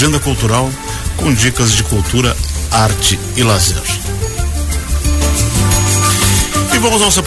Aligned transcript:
agenda 0.00 0.18
cultural 0.18 0.72
com 1.18 1.30
dicas 1.34 1.72
de 1.72 1.82
cultura, 1.82 2.34
arte 2.70 3.20
e 3.36 3.42
lazer. 3.42 3.82
E 6.72 6.78
vamos 6.78 7.02
à 7.02 7.04
nossa 7.04 7.22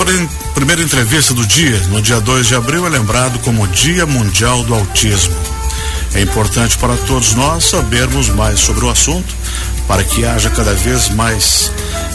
primeira 0.55 0.81
entrevista 0.81 1.35
do 1.35 1.45
dia. 1.45 1.79
No 1.89 2.01
dia 2.01 2.19
2 2.19 2.47
de 2.47 2.55
abril 2.55 2.87
é 2.87 2.89
lembrado 2.89 3.37
como 3.43 3.67
Dia 3.67 4.07
Mundial 4.07 4.63
do 4.63 4.73
Autismo. 4.73 5.35
É 6.15 6.21
importante 6.21 6.75
para 6.79 6.97
todos 6.97 7.35
nós 7.35 7.65
sabermos 7.65 8.29
mais 8.29 8.59
sobre 8.59 8.85
o 8.85 8.89
assunto, 8.89 9.35
para 9.87 10.03
que 10.03 10.25
haja 10.25 10.49
cada 10.49 10.73
vez 10.73 11.09
mais 11.09 11.71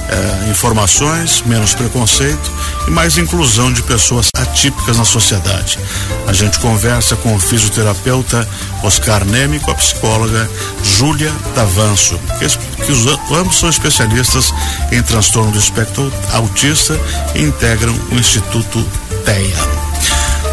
eh, 0.09 0.50
informações, 0.50 1.43
menos 1.46 1.74
preconceito 1.74 2.50
e 2.86 2.91
mais 2.91 3.18
inclusão 3.18 3.72
de 3.72 3.82
pessoas 3.82 4.29
atípicas 4.36 4.96
na 4.96 5.04
sociedade. 5.04 5.79
A 6.27 6.32
gente 6.32 6.59
conversa 6.61 7.16
com 7.16 7.34
o 7.34 7.38
fisioterapeuta 7.38 8.48
Oscar 8.82 9.24
Neme 9.24 9.60
com 9.60 9.70
a 9.70 9.74
psicóloga 9.74 10.48
Júlia 10.82 11.32
Davanço, 11.55 12.18
que, 12.38 12.84
que 12.84 12.92
os, 12.92 13.06
ambos 13.33 13.59
são 13.59 13.69
especialistas 13.69 14.52
em 14.91 15.02
transtorno 15.02 15.52
do 15.52 15.59
espectro 15.59 16.12
autista 16.33 16.98
e 17.34 17.42
integram 17.42 17.95
o 18.11 18.14
Instituto 18.14 18.84
TEA. 19.25 19.88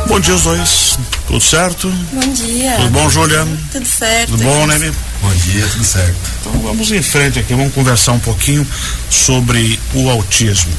Bom 0.08 0.20
dia, 0.20 0.36
os 0.36 0.44
dois. 0.44 1.00
Tudo 1.28 1.42
certo? 1.42 1.90
Bom 2.14 2.34
dia. 2.34 2.76
Tudo 2.78 2.90
bom, 2.90 3.10
Júlia? 3.10 3.48
Tudo 3.72 3.86
certo. 3.86 4.32
Tudo 4.32 4.44
bom, 4.44 4.68
Neme? 4.68 4.92
Bom 5.22 5.34
dia, 5.34 5.68
tudo 5.68 5.84
certo. 5.84 6.32
Então 6.42 6.62
vamos 6.62 6.92
em 6.92 7.02
frente 7.02 7.40
aqui, 7.40 7.54
vamos 7.54 7.74
conversar 7.74 8.12
um 8.12 8.20
pouquinho 8.20 8.66
sobre 9.10 9.80
o 9.94 10.10
autismo. 10.10 10.72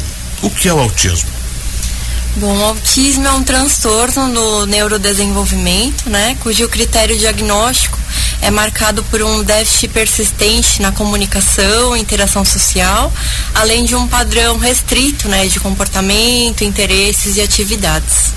O 0.43 0.51
que 0.51 0.69
é 0.69 0.73
o 0.73 0.79
autismo? 0.79 1.29
Bom, 2.37 2.57
o 2.57 2.65
autismo 2.65 3.27
é 3.27 3.33
um 3.33 3.43
transtorno 3.43 4.29
no 4.29 4.67
neurodesenvolvimento, 4.67 6.09
né, 6.11 6.37
cujo 6.41 6.69
critério 6.69 7.17
diagnóstico 7.17 7.99
é 8.43 8.51
marcado 8.51 9.03
por 9.05 9.23
um 9.23 9.43
déficit 9.43 9.89
persistente 9.89 10.83
na 10.83 10.93
comunicação, 10.93 11.97
interação 11.97 12.45
social, 12.45 13.13
além 13.55 13.85
de 13.85 13.95
um 13.95 14.07
padrão 14.07 14.59
restrito, 14.59 15.29
né, 15.29 15.47
de 15.47 15.59
comportamento, 15.59 16.63
interesses 16.63 17.37
e 17.37 17.41
atividades. 17.41 18.35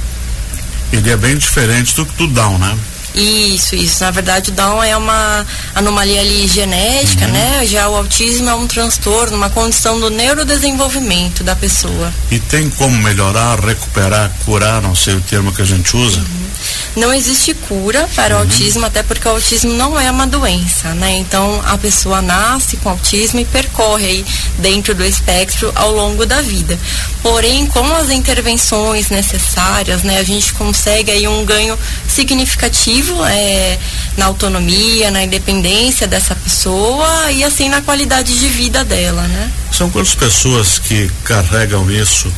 Ele 0.91 1.09
é 1.09 1.17
bem 1.17 1.37
diferente 1.37 1.95
do, 1.95 2.05
do 2.05 2.27
Down, 2.27 2.57
né? 2.57 2.77
Isso, 3.13 3.75
isso. 3.75 4.03
Na 4.03 4.11
verdade, 4.11 4.51
o 4.51 4.53
Down 4.53 4.83
é 4.83 4.95
uma 4.95 5.45
anomalia 5.75 6.21
ali 6.21 6.47
genética, 6.47 7.25
uhum. 7.25 7.31
né? 7.31 7.65
Já 7.65 7.89
o 7.89 7.95
autismo 7.95 8.49
é 8.49 8.53
um 8.53 8.67
transtorno, 8.67 9.35
uma 9.35 9.49
condição 9.49 9.99
do 9.99 10.09
neurodesenvolvimento 10.09 11.43
da 11.43 11.55
pessoa. 11.55 12.13
E 12.31 12.39
tem 12.39 12.69
como 12.69 12.95
melhorar, 12.97 13.59
recuperar, 13.59 14.31
curar, 14.45 14.81
não 14.81 14.95
sei 14.95 15.15
o 15.15 15.21
termo 15.21 15.51
que 15.51 15.61
a 15.61 15.65
gente 15.65 15.95
usa? 15.95 16.19
Uhum. 16.19 16.48
Não 16.95 17.13
existe 17.13 17.53
cura 17.53 18.09
para 18.15 18.35
uhum. 18.35 18.41
o 18.41 18.43
autismo, 18.43 18.85
até 18.85 19.03
porque 19.03 19.27
o 19.27 19.31
autismo 19.31 19.73
não 19.73 19.99
é 19.99 20.09
uma 20.09 20.27
doença, 20.27 20.93
né? 20.95 21.17
Então 21.17 21.61
a 21.65 21.77
pessoa 21.77 22.21
nasce 22.21 22.77
com 22.77 22.89
autismo 22.89 23.39
e 23.39 23.45
percorre 23.45 24.05
aí 24.05 24.25
dentro 24.57 24.93
do 24.95 25.05
espectro 25.05 25.71
ao 25.75 25.91
longo 25.91 26.25
da 26.25 26.41
vida. 26.41 26.77
Porém, 27.21 27.67
com 27.67 27.85
as 27.95 28.09
intervenções 28.09 29.09
necessárias, 29.09 30.03
né, 30.03 30.19
a 30.19 30.23
gente 30.23 30.53
consegue 30.53 31.11
aí 31.11 31.27
um 31.27 31.45
ganho 31.45 31.77
significativo 32.07 33.23
é, 33.25 33.77
na 34.17 34.25
autonomia, 34.25 35.11
na 35.11 35.23
independência 35.23 36.07
dessa 36.07 36.35
pessoa 36.35 37.31
e 37.31 37.43
assim 37.43 37.69
na 37.69 37.81
qualidade 37.81 38.37
de 38.37 38.47
vida 38.47 38.83
dela, 38.83 39.21
né? 39.23 39.51
São 39.71 39.89
quantas 39.89 40.15
pessoas 40.15 40.79
que 40.79 41.09
carregam 41.23 41.89
isso 41.91 42.31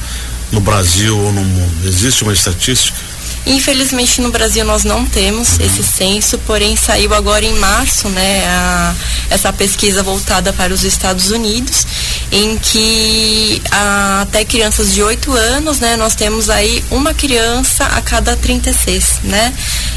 no 0.52 0.60
Brasil 0.60 1.18
ou 1.18 1.32
no 1.32 1.44
mundo? 1.44 1.88
Existe 1.88 2.24
uma 2.24 2.34
estatística? 2.34 2.98
Infelizmente 3.46 4.22
no 4.22 4.30
Brasil 4.30 4.64
nós 4.64 4.84
não 4.84 5.06
temos 5.06 5.60
esse 5.60 5.84
censo, 5.84 6.38
porém 6.40 6.76
saiu 6.76 7.14
agora 7.14 7.44
em 7.44 7.54
março, 7.56 8.08
né, 8.10 8.46
a, 8.46 8.94
essa 9.30 9.52
pesquisa 9.52 10.04
voltada 10.04 10.54
para 10.54 10.74
os 10.74 10.84
Estados 10.84 11.32
Unidos, 11.32 11.86
em 12.32 12.58
que 12.58 13.62
a, 13.72 14.22
até 14.22 14.46
crianças 14.46 14.94
de 14.94 15.02
8 15.02 15.34
anos, 15.34 15.80
né, 15.80 15.98
nós 15.98 16.14
temos 16.14 16.50
aí 16.50 16.84
uma 16.92 17.14
criança 17.14 17.86
a 17.86 18.02
cada 18.02 18.36
36, 18.36 19.22
né? 19.24 19.54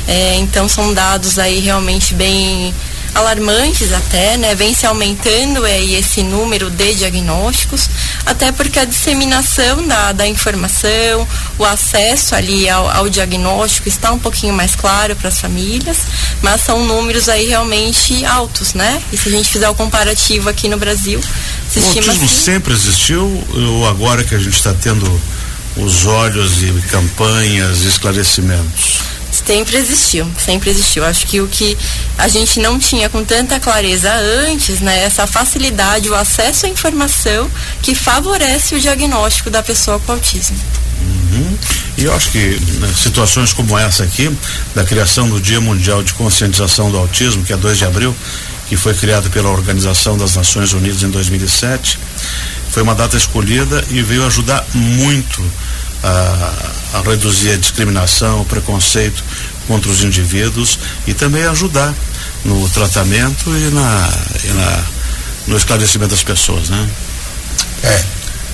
É, 0.06 0.36
então 0.36 0.68
são 0.68 0.92
dados 0.92 1.38
aí 1.38 1.60
realmente 1.60 2.14
bem 2.14 2.74
alarmantes 3.14 3.92
até, 3.92 4.36
né? 4.36 4.54
Vem 4.54 4.74
se 4.74 4.86
aumentando 4.86 5.64
aí 5.64 5.94
esse 5.94 6.22
número 6.22 6.68
de 6.70 6.94
diagnósticos, 6.94 7.88
até 8.26 8.50
porque 8.52 8.78
a 8.78 8.84
disseminação 8.84 9.86
da, 9.86 10.12
da 10.12 10.26
informação, 10.26 11.26
o 11.58 11.64
acesso 11.64 12.34
ali 12.34 12.68
ao, 12.68 12.88
ao 12.90 13.08
diagnóstico 13.08 13.88
está 13.88 14.12
um 14.12 14.18
pouquinho 14.18 14.52
mais 14.52 14.74
claro 14.74 15.14
para 15.16 15.28
as 15.28 15.40
famílias, 15.40 15.98
mas 16.42 16.60
são 16.62 16.84
números 16.84 17.28
aí 17.28 17.46
realmente 17.46 18.24
altos, 18.24 18.74
né? 18.74 19.00
E 19.12 19.16
se 19.16 19.28
a 19.28 19.32
gente 19.32 19.48
fizer 19.48 19.68
o 19.68 19.74
comparativo 19.74 20.48
aqui 20.48 20.68
no 20.68 20.76
Brasil, 20.76 21.20
se 21.70 21.78
o 21.78 21.86
autismo 21.86 22.12
assim, 22.12 22.28
sempre 22.28 22.72
existiu 22.72 23.44
ou 23.54 23.88
agora 23.88 24.24
que 24.24 24.34
a 24.34 24.38
gente 24.38 24.56
está 24.56 24.74
tendo 24.74 25.20
os 25.76 26.06
olhos 26.06 26.62
e 26.62 26.72
campanhas 26.88 27.82
e 27.82 27.88
esclarecimentos? 27.88 29.13
Sempre 29.46 29.76
existiu, 29.76 30.30
sempre 30.38 30.70
existiu. 30.70 31.04
Acho 31.04 31.26
que 31.26 31.40
o 31.40 31.46
que 31.46 31.76
a 32.16 32.28
gente 32.28 32.60
não 32.60 32.78
tinha 32.78 33.08
com 33.10 33.24
tanta 33.24 33.60
clareza 33.60 34.10
antes, 34.48 34.80
né, 34.80 35.04
essa 35.04 35.26
facilidade, 35.26 36.08
o 36.08 36.14
acesso 36.14 36.66
à 36.66 36.68
informação 36.68 37.50
que 37.82 37.94
favorece 37.94 38.74
o 38.74 38.80
diagnóstico 38.80 39.50
da 39.50 39.62
pessoa 39.62 40.00
com 40.00 40.12
autismo. 40.12 40.56
Uhum. 41.00 41.58
E 41.98 42.04
eu 42.04 42.14
acho 42.14 42.30
que 42.30 42.38
né, 42.38 42.90
situações 42.96 43.52
como 43.52 43.78
essa 43.78 44.04
aqui, 44.04 44.34
da 44.74 44.84
criação 44.84 45.28
do 45.28 45.40
Dia 45.40 45.60
Mundial 45.60 46.02
de 46.02 46.14
Conscientização 46.14 46.90
do 46.90 46.96
Autismo, 46.96 47.44
que 47.44 47.52
é 47.52 47.56
2 47.56 47.78
de 47.78 47.84
abril, 47.84 48.16
que 48.68 48.76
foi 48.76 48.94
criado 48.94 49.28
pela 49.30 49.50
Organização 49.50 50.16
das 50.16 50.36
Nações 50.36 50.72
Unidas 50.72 51.02
em 51.02 51.10
2007, 51.10 51.98
foi 52.70 52.82
uma 52.82 52.94
data 52.94 53.16
escolhida 53.16 53.84
e 53.90 54.02
veio 54.02 54.26
ajudar 54.26 54.64
muito 54.74 55.44
a, 56.04 56.98
a 56.98 57.02
reduzir 57.02 57.52
a 57.52 57.56
discriminação, 57.56 58.42
o 58.42 58.44
preconceito 58.44 59.24
contra 59.66 59.90
os 59.90 60.04
indivíduos 60.04 60.78
e 61.06 61.14
também 61.14 61.44
ajudar 61.44 61.94
no 62.44 62.68
tratamento 62.68 63.50
e, 63.56 63.70
na, 63.70 64.10
e 64.44 64.48
na, 64.48 64.84
no 65.46 65.56
esclarecimento 65.56 66.10
das 66.10 66.22
pessoas, 66.22 66.68
né? 66.68 66.90
É, 67.82 68.04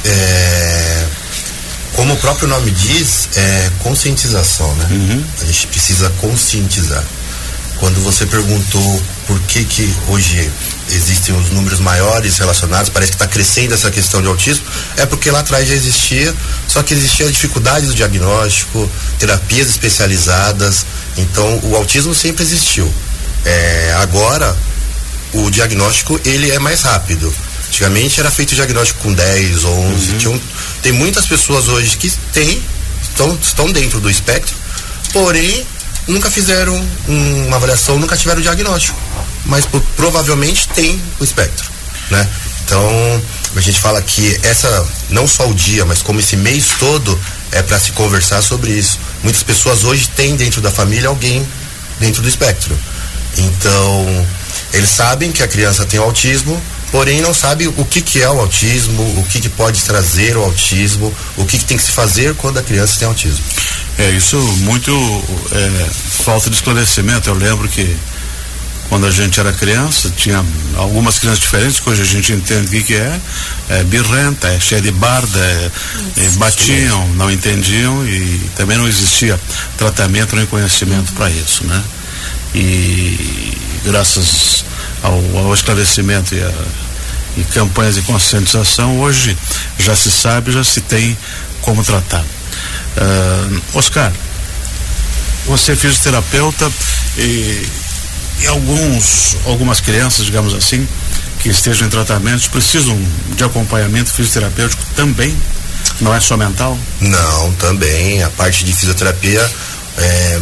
é, 0.05 1.07
como 1.95 2.15
o 2.15 2.17
próprio 2.17 2.49
nome 2.49 2.71
diz, 2.71 3.29
é 3.37 3.71
conscientização, 3.81 4.73
né? 4.77 4.89
Uhum. 4.91 5.25
A 5.41 5.45
gente 5.45 5.67
precisa 5.67 6.09
conscientizar. 6.21 7.05
Quando 7.79 8.03
você 8.05 8.27
perguntou 8.27 9.03
por 9.27 9.41
que 9.41 9.65
que 9.65 9.95
hoje 10.09 10.51
existem 10.93 11.35
os 11.35 11.51
números 11.51 11.81
maiores 11.81 12.39
relacionados, 12.39 12.89
parece 12.89 13.13
que 13.13 13.17
está 13.17 13.27
crescendo 13.27 13.75
essa 13.75 13.91
questão 13.91 14.21
de 14.21 14.29
autismo, 14.29 14.65
é 14.97 15.07
porque 15.07 15.31
lá 15.31 15.41
atrás 15.41 15.69
já 15.69 15.75
existia, 15.75 16.35
só 16.69 16.83
que 16.83 16.95
existia 16.95 17.27
a 17.27 17.31
dificuldade 17.31 17.87
do 17.87 17.95
diagnóstico, 17.95 18.91
terapias 19.19 19.69
especializadas, 19.69 20.85
então 21.17 21.61
o 21.65 21.77
autismo 21.77 22.15
sempre 22.15 22.43
existiu. 22.43 22.93
É, 23.45 23.95
agora 24.01 24.57
o 25.33 25.51
diagnóstico 25.51 26.21
ele 26.25 26.51
é 26.51 26.59
mais 26.59 26.83
rápido. 26.83 27.33
Antigamente 27.69 28.19
era 28.19 28.31
feito 28.31 28.53
o 28.53 28.55
diagnóstico 28.55 29.01
com 29.01 29.13
10, 29.13 29.65
11, 29.65 29.65
uhum. 29.65 30.19
tinham, 30.19 30.41
tem 30.83 30.93
muitas 30.93 31.27
pessoas 31.27 31.69
hoje 31.69 31.97
que 31.97 32.11
têm, 32.33 32.61
estão, 33.03 33.39
estão 33.41 33.71
dentro 33.71 34.01
do 34.01 34.11
espectro, 34.11 34.57
porém 35.13 35.65
nunca 36.11 36.31
fizeram 36.31 36.75
um, 37.09 37.47
uma 37.47 37.57
avaliação, 37.57 37.99
nunca 37.99 38.17
tiveram 38.17 38.41
diagnóstico 38.41 38.99
mas 39.47 39.67
provavelmente 39.97 40.69
tem 40.69 41.01
o 41.19 41.25
espectro, 41.25 41.69
né? 42.11 42.29
Então, 42.65 43.23
a 43.57 43.61
gente 43.61 43.81
fala 43.81 44.01
que 44.01 44.39
essa, 44.45 44.87
não 45.09 45.27
só 45.27 45.49
o 45.49 45.55
dia, 45.55 45.85
mas 45.85 46.03
como 46.03 46.21
esse 46.21 46.37
mês 46.37 46.67
todo, 46.79 47.19
é 47.51 47.63
para 47.63 47.81
se 47.81 47.91
conversar 47.93 48.43
sobre 48.43 48.71
isso. 48.71 48.99
Muitas 49.25 49.43
pessoas 49.43 49.83
hoje 49.83 50.09
têm 50.11 50.37
dentro 50.37 50.61
da 50.61 50.71
família 50.71 51.09
alguém 51.09 51.47
dentro 51.99 52.23
do 52.23 52.29
espectro. 52.29 52.79
Então, 53.37 54.27
eles 54.73 54.89
sabem 54.89 55.33
que 55.33 55.43
a 55.43 55.49
criança 55.49 55.85
tem 55.85 55.99
autismo, 55.99 56.61
porém 56.93 57.21
não 57.21 57.35
sabe 57.35 57.67
o 57.67 57.85
que, 57.85 58.01
que 58.01 58.23
é 58.23 58.31
o 58.31 58.39
autismo, 58.39 59.03
o 59.19 59.25
que, 59.25 59.41
que 59.41 59.49
pode 59.49 59.83
trazer 59.83 60.37
o 60.37 60.45
autismo, 60.45 61.13
o 61.37 61.45
que, 61.45 61.59
que 61.59 61.65
tem 61.65 61.77
que 61.77 61.83
se 61.83 61.91
fazer 61.91 62.37
quando 62.37 62.59
a 62.59 62.63
criança 62.63 63.01
tem 63.01 63.09
autismo. 63.09 63.45
É, 64.01 64.11
isso 64.13 64.39
muito 64.63 64.91
é, 65.53 65.91
falta 66.25 66.49
de 66.49 66.57
esclarecimento. 66.57 67.29
Eu 67.29 67.35
lembro 67.35 67.69
que 67.69 67.95
quando 68.89 69.07
a 69.07 69.11
gente 69.11 69.39
era 69.39 69.53
criança, 69.53 70.11
tinha 70.17 70.43
algumas 70.75 71.19
crianças 71.19 71.41
diferentes, 71.41 71.81
que 71.81 71.91
hoje 71.91 72.01
a 72.01 72.07
gente 72.07 72.33
entende 72.33 72.67
o 72.67 72.71
que, 72.71 72.83
que 72.83 72.95
é, 72.95 73.21
é 73.69 73.85
birrenta, 73.85 74.49
é 74.49 74.59
cheia 74.59 74.81
de 74.81 74.91
barda, 74.91 75.39
é, 75.39 75.71
é, 76.17 76.31
batiam, 76.31 77.09
não 77.11 77.31
entendiam 77.31 78.07
e 78.07 78.51
também 78.57 78.79
não 78.79 78.89
existia 78.89 79.39
tratamento 79.77 80.35
nem 80.35 80.47
conhecimento 80.47 81.13
para 81.13 81.29
isso, 81.29 81.67
né? 81.67 81.85
E 82.55 83.55
graças 83.85 84.65
ao, 85.03 85.23
ao 85.37 85.53
esclarecimento 85.53 86.35
e, 86.35 86.43
a, 86.43 86.53
e 87.37 87.45
campanhas 87.53 87.97
de 87.97 88.03
conscientização, 88.03 88.99
hoje 88.99 89.37
já 89.79 89.95
se 89.95 90.11
sabe, 90.11 90.53
já 90.53 90.65
se 90.65 90.81
tem 90.81 91.17
como 91.61 91.85
tratar. 91.85 92.25
Uh, 93.01 93.63
Oscar, 93.79 94.13
você 95.47 95.73
é 95.73 95.77
fisioterapeuta 95.77 96.71
e 97.17 97.67
alguns, 98.47 99.37
algumas 99.47 99.81
crianças, 99.81 100.27
digamos 100.27 100.55
assim, 100.55 100.87
que 101.41 101.49
estejam 101.49 101.87
em 101.87 101.91
tratamento 101.91 102.51
precisam 102.51 102.99
de 103.37 103.45
acompanhamento 103.45 104.13
fisioterapêutico 104.13 104.83
também? 104.95 105.35
Não 106.01 106.15
é 106.15 106.21
só 106.21 106.37
mental? 106.37 106.79
Não, 107.01 107.53
também. 107.55 108.23
A 108.23 108.31
parte 108.31 108.65
de 108.65 108.73
fisioterapia, 108.73 109.51
é, 109.99 110.41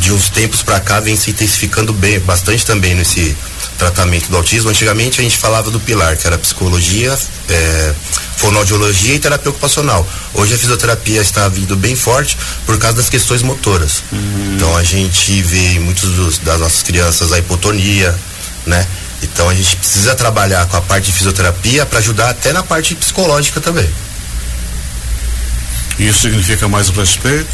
de 0.00 0.12
uns 0.12 0.28
tempos 0.30 0.62
para 0.62 0.80
cá, 0.80 1.00
vem 1.00 1.16
se 1.16 1.30
intensificando 1.30 1.92
bem, 1.92 2.20
bastante 2.20 2.64
também 2.64 2.94
nesse 2.94 3.36
tratamento 3.78 4.28
do 4.28 4.36
autismo. 4.36 4.68
Antigamente 4.68 5.20
a 5.20 5.22
gente 5.24 5.38
falava 5.38 5.70
do 5.70 5.80
pilar, 5.80 6.16
que 6.16 6.26
era 6.26 6.36
psicologia, 6.36 7.16
é, 7.48 7.94
fonoaudiologia 8.36 9.14
e 9.14 9.18
terapia 9.18 9.50
ocupacional. 9.50 10.06
Hoje 10.34 10.54
a 10.54 10.58
fisioterapia 10.58 11.20
está 11.20 11.48
vindo 11.48 11.76
bem 11.76 11.94
forte 11.94 12.36
por 12.66 12.76
causa 12.78 12.96
das 12.96 13.08
questões 13.08 13.42
motoras. 13.42 14.02
Uhum. 14.12 14.54
Então 14.56 14.76
a 14.76 14.82
gente 14.82 15.40
vê 15.42 15.74
em 15.74 15.80
muitos 15.80 16.10
dos, 16.10 16.38
das 16.38 16.60
nossas 16.60 16.82
crianças 16.82 17.32
a 17.32 17.38
hipotonia, 17.38 18.14
né? 18.66 18.86
Então 19.22 19.48
a 19.48 19.54
gente 19.54 19.76
precisa 19.76 20.14
trabalhar 20.14 20.66
com 20.66 20.76
a 20.76 20.80
parte 20.80 21.06
de 21.06 21.12
fisioterapia 21.12 21.86
para 21.86 21.98
ajudar 21.98 22.30
até 22.30 22.52
na 22.52 22.62
parte 22.62 22.94
psicológica 22.94 23.60
também. 23.60 23.88
Isso 25.98 26.20
significa 26.20 26.68
mais 26.68 26.88
respeito, 26.90 27.48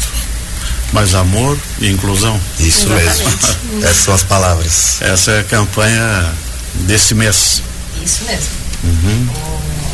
mais 0.93 1.13
amor 1.15 1.57
e 1.79 1.89
inclusão. 1.89 2.39
Isso 2.59 2.91
Exatamente. 2.91 3.57
mesmo. 3.65 3.83
Essas 3.83 3.97
são 3.97 4.13
as 4.13 4.23
palavras. 4.23 5.01
Essa 5.01 5.31
é 5.31 5.39
a 5.39 5.43
campanha 5.43 6.33
desse 6.81 7.13
mês. 7.13 7.61
Isso 8.03 8.23
mesmo. 8.25 8.49
Uhum. 8.83 9.27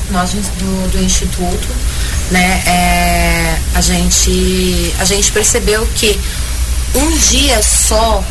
O, 0.10 0.14
nós 0.14 0.32
do, 0.32 0.92
do 0.92 1.04
Instituto, 1.04 1.68
né, 2.30 2.62
é, 2.66 3.58
a, 3.74 3.82
gente, 3.82 4.94
a 5.00 5.06
gente 5.06 5.32
percebeu 5.32 5.88
que 5.96 6.20
um 6.94 7.18
dia 7.18 7.62
só 7.64 8.24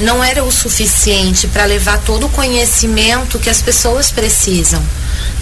não 0.00 0.22
era 0.22 0.44
o 0.44 0.52
suficiente 0.52 1.48
para 1.48 1.64
levar 1.64 1.98
todo 1.98 2.26
o 2.26 2.28
conhecimento 2.28 3.38
que 3.38 3.48
as 3.48 3.62
pessoas 3.62 4.10
precisam, 4.10 4.82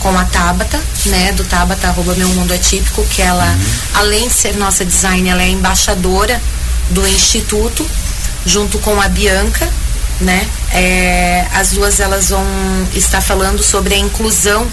com 0.06 0.16
a 0.16 0.24
Tabata, 0.24 0.80
né, 1.06 1.32
do 1.32 1.42
Tabata 1.42 1.88
arroba 1.88 2.14
Meu 2.14 2.28
Mundo 2.28 2.54
Atípico, 2.54 3.04
que 3.06 3.20
ela, 3.20 3.44
uhum. 3.44 3.66
além 3.94 4.28
de 4.28 4.34
ser 4.34 4.56
nossa 4.56 4.84
design, 4.84 5.28
ela 5.28 5.42
é 5.42 5.48
embaixadora 5.48 6.40
do 6.90 7.04
Instituto, 7.08 7.84
junto 8.44 8.78
com 8.78 9.00
a 9.00 9.08
Bianca, 9.08 9.68
né? 10.20 10.46
É, 10.70 11.44
as 11.52 11.70
duas 11.70 11.98
elas 11.98 12.28
vão 12.28 12.46
estar 12.94 13.20
falando 13.20 13.64
sobre 13.64 13.94
a 13.94 13.98
inclusão 13.98 14.64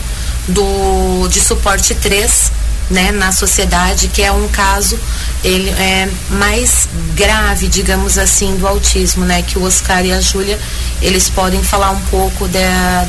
do 0.48 1.28
de 1.30 1.42
suporte 1.42 1.96
3 1.96 2.52
né, 2.92 3.12
na 3.12 3.32
sociedade, 3.32 4.10
que 4.10 4.22
é 4.22 4.32
um 4.32 4.48
caso 4.50 5.00
ele 5.44 5.70
é 5.72 6.08
mais 6.30 6.88
grave, 7.16 7.68
digamos 7.68 8.20
assim, 8.20 8.56
do 8.56 8.68
autismo, 8.68 9.26
né, 9.26 9.42
que 9.42 9.58
o 9.58 9.64
Oscar 9.64 10.06
e 10.06 10.12
a 10.12 10.22
Júlia, 10.22 10.60
eles 11.02 11.28
podem 11.28 11.64
falar 11.64 11.90
um 11.90 12.02
pouco 12.02 12.48
de, 12.48 12.60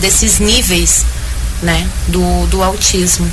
desses 0.00 0.38
níveis, 0.38 1.04
né, 1.64 1.88
do, 2.08 2.46
do 2.46 2.62
autismo. 2.62 3.30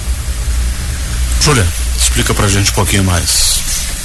Júlia, 1.42 1.68
explica 1.98 2.34
pra 2.34 2.48
gente 2.48 2.72
um 2.72 2.74
pouquinho 2.74 3.04
mais. 3.04 3.62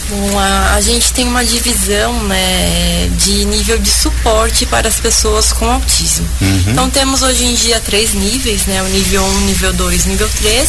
Bom, 0.08 0.38
a, 0.38 0.75
a, 0.75 0.81
gente 0.81 1.12
tem 1.12 1.26
uma 1.26 1.44
divisão 1.44 2.23
né, 2.25 3.08
de 3.19 3.44
nível 3.46 3.76
de 3.78 3.90
suporte 3.90 4.64
para 4.64 4.87
as 4.87 5.00
pessoas 5.00 5.52
com 5.52 5.69
autismo. 5.69 6.28
Uhum. 6.40 6.64
Então 6.69 6.88
temos 6.90 7.23
hoje 7.23 7.44
em 7.44 7.55
dia 7.55 7.81
três 7.81 8.14
níveis, 8.14 8.67
né? 8.67 8.82
O 8.82 8.88
nível 8.88 9.25
1, 9.25 9.40
nível 9.40 9.73
2, 9.73 10.05
nível 10.05 10.28
3. 10.28 10.69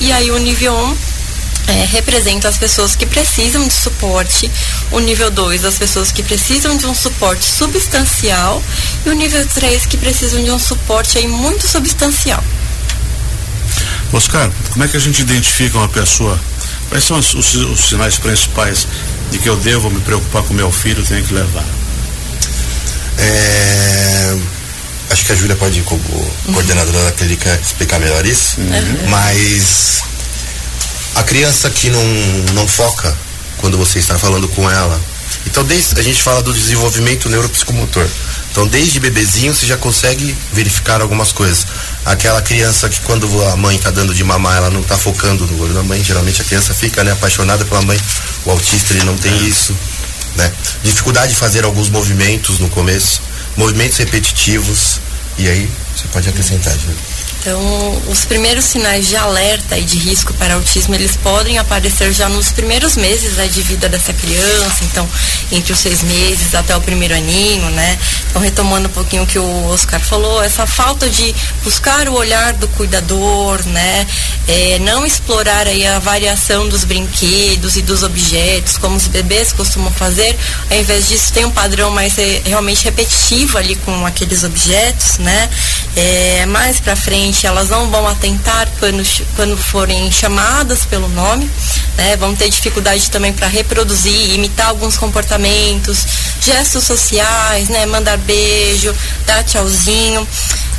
E 0.00 0.10
aí 0.12 0.30
o 0.30 0.38
nível 0.38 0.74
1 0.74 0.96
é, 1.70 1.84
representa 1.84 2.48
as 2.48 2.56
pessoas 2.56 2.96
que 2.96 3.04
precisam 3.04 3.66
de 3.66 3.74
suporte, 3.74 4.50
o 4.90 4.98
nível 4.98 5.30
2 5.30 5.64
as 5.64 5.78
pessoas 5.78 6.10
que 6.10 6.22
precisam 6.22 6.76
de 6.76 6.86
um 6.86 6.94
suporte 6.94 7.44
substancial 7.44 8.62
e 9.04 9.10
o 9.10 9.12
nível 9.12 9.46
3 9.46 9.86
que 9.86 9.98
precisam 9.98 10.42
de 10.42 10.50
um 10.50 10.58
suporte 10.58 11.18
aí 11.18 11.28
muito 11.28 11.68
substancial. 11.68 12.42
Oscar, 14.12 14.50
como 14.70 14.84
é 14.84 14.88
que 14.88 14.96
a 14.96 15.00
gente 15.00 15.22
identifica 15.22 15.78
uma 15.78 15.88
pessoa? 15.88 16.38
Quais 16.88 17.04
são 17.04 17.18
os, 17.18 17.32
os, 17.34 17.54
os 17.54 17.80
sinais 17.80 18.18
principais 18.18 18.86
de 19.30 19.38
que 19.38 19.48
eu 19.48 19.56
devo 19.56 19.90
me 19.90 20.00
preocupar 20.00 20.42
com 20.42 20.52
meu 20.52 20.72
filho, 20.72 21.04
tenho 21.04 21.24
que 21.24 21.32
levar? 21.32 21.64
É, 23.18 24.36
acho 25.10 25.24
que 25.24 25.32
a 25.32 25.34
Júlia 25.34 25.56
pode, 25.56 25.80
como 25.82 26.02
uhum. 26.10 26.52
coordenadora 26.52 27.04
da 27.04 27.12
clínica, 27.12 27.58
explicar 27.62 28.00
melhor 28.00 28.24
isso. 28.26 28.60
Uhum. 28.60 29.08
Mas 29.08 30.02
a 31.14 31.22
criança 31.22 31.68
que 31.70 31.90
não, 31.90 32.04
não 32.54 32.66
foca 32.66 33.16
quando 33.58 33.76
você 33.76 33.98
está 33.98 34.18
falando 34.18 34.48
com 34.48 34.68
ela. 34.70 35.00
Então, 35.46 35.64
desde, 35.64 35.98
a 35.98 36.02
gente 36.02 36.22
fala 36.22 36.42
do 36.42 36.52
desenvolvimento 36.52 37.28
neuropsicomotor. 37.28 38.06
Então, 38.50 38.66
desde 38.66 38.98
bebezinho 38.98 39.54
você 39.54 39.66
já 39.66 39.76
consegue 39.76 40.36
verificar 40.52 41.00
algumas 41.00 41.32
coisas. 41.32 41.66
Aquela 42.04 42.40
criança 42.40 42.88
que 42.88 43.00
quando 43.02 43.26
a 43.44 43.56
mãe 43.56 43.76
está 43.76 43.90
dando 43.90 44.14
de 44.14 44.24
mamar, 44.24 44.56
ela 44.56 44.70
não 44.70 44.80
está 44.80 44.96
focando 44.96 45.46
no 45.46 45.62
olho 45.62 45.74
da 45.74 45.82
mãe, 45.82 46.02
geralmente 46.02 46.40
a 46.40 46.44
criança 46.44 46.72
fica 46.72 47.04
né, 47.04 47.12
apaixonada 47.12 47.64
pela 47.64 47.82
mãe. 47.82 48.00
O 48.44 48.50
autista 48.50 48.94
ele 48.94 49.04
não 49.04 49.16
tem 49.16 49.32
é. 49.32 49.42
isso. 49.42 49.76
Né? 50.36 50.50
Dificuldade 50.82 51.32
de 51.32 51.38
fazer 51.38 51.64
alguns 51.64 51.88
movimentos 51.88 52.58
no 52.58 52.68
começo, 52.70 53.20
movimentos 53.56 53.98
repetitivos. 53.98 55.00
E 55.38 55.48
aí 55.48 55.70
você 55.94 56.08
pode 56.08 56.28
acrescentar, 56.28 56.72
Júlio. 56.78 56.96
Então, 57.40 58.02
os 58.06 58.26
primeiros 58.26 58.66
sinais 58.66 59.08
de 59.08 59.16
alerta 59.16 59.78
e 59.78 59.82
de 59.82 59.96
risco 59.96 60.34
para 60.34 60.54
autismo, 60.54 60.94
eles 60.94 61.16
podem 61.16 61.56
aparecer 61.56 62.12
já 62.12 62.28
nos 62.28 62.52
primeiros 62.52 62.96
meses 62.96 63.32
né, 63.36 63.46
de 63.46 63.62
vida 63.62 63.88
dessa 63.88 64.12
criança, 64.12 64.84
então, 64.84 65.08
entre 65.50 65.72
os 65.72 65.78
seis 65.78 66.02
meses 66.02 66.54
até 66.54 66.76
o 66.76 66.82
primeiro 66.82 67.14
aninho, 67.14 67.70
né? 67.70 67.98
Então, 68.28 68.42
retomando 68.42 68.88
um 68.88 68.92
pouquinho 68.92 69.22
o 69.22 69.26
que 69.26 69.38
o 69.38 69.66
Oscar 69.70 70.00
falou, 70.00 70.42
essa 70.42 70.66
falta 70.66 71.08
de 71.08 71.34
buscar 71.64 72.10
o 72.10 72.12
olhar 72.12 72.52
do 72.52 72.68
cuidador, 72.68 73.64
né? 73.68 74.06
É, 74.52 74.80
não 74.80 75.06
explorar 75.06 75.68
aí 75.68 75.86
a 75.86 76.00
variação 76.00 76.68
dos 76.68 76.82
brinquedos 76.82 77.76
e 77.76 77.82
dos 77.82 78.02
objetos, 78.02 78.76
como 78.78 78.96
os 78.96 79.06
bebês 79.06 79.52
costumam 79.52 79.92
fazer, 79.92 80.36
ao 80.68 80.76
invés 80.76 81.06
disso 81.06 81.32
tem 81.32 81.44
um 81.44 81.52
padrão 81.52 81.88
mais 81.92 82.18
é, 82.18 82.42
realmente 82.44 82.82
repetitivo 82.84 83.56
ali 83.56 83.76
com 83.76 84.04
aqueles 84.04 84.42
objetos, 84.42 85.18
né? 85.18 85.48
É, 85.94 86.46
mais 86.46 86.80
para 86.80 86.96
frente 86.96 87.46
elas 87.46 87.68
não 87.68 87.88
vão 87.90 88.08
atentar 88.08 88.68
quando, 88.80 89.04
quando 89.36 89.56
forem 89.56 90.10
chamadas 90.10 90.84
pelo 90.84 91.06
nome, 91.06 91.48
né? 91.96 92.16
Vão 92.16 92.34
ter 92.34 92.50
dificuldade 92.50 93.08
também 93.08 93.32
para 93.32 93.46
reproduzir, 93.46 94.34
imitar 94.34 94.70
alguns 94.70 94.96
comportamentos, 94.96 96.04
gestos 96.40 96.82
sociais, 96.82 97.68
né? 97.68 97.86
Mandar 97.86 98.18
beijo, 98.18 98.92
dar 99.24 99.44
tchauzinho. 99.44 100.26